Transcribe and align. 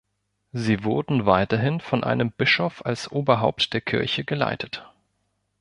Sie 0.51 0.83
wurden 0.83 1.27
weiterhin 1.27 1.79
von 1.79 2.03
einem 2.03 2.31
Bischof 2.31 2.83
als 2.83 3.11
Oberhaupt 3.11 3.71
der 3.75 3.81
Kirche 3.81 4.23
geleitet. 4.23 4.83